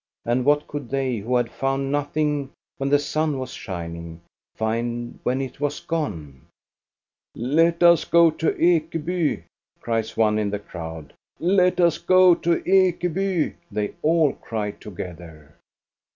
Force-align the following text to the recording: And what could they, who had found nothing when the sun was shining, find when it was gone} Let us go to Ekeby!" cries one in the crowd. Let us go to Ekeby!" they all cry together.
And 0.25 0.45
what 0.45 0.67
could 0.67 0.89
they, 0.89 1.17
who 1.17 1.35
had 1.35 1.51
found 1.51 1.91
nothing 1.91 2.49
when 2.77 2.89
the 2.89 2.97
sun 2.97 3.37
was 3.37 3.51
shining, 3.51 4.21
find 4.55 5.19
when 5.21 5.41
it 5.41 5.59
was 5.59 5.79
gone} 5.79 6.47
Let 7.55 7.83
us 7.83 8.03
go 8.03 8.31
to 8.31 8.49
Ekeby!" 8.53 9.43
cries 9.83 10.17
one 10.17 10.39
in 10.39 10.49
the 10.49 10.57
crowd. 10.57 11.13
Let 11.39 11.79
us 11.79 11.99
go 11.99 12.33
to 12.33 12.61
Ekeby!" 12.65 13.53
they 13.71 13.93
all 14.01 14.33
cry 14.33 14.71
together. 14.71 15.53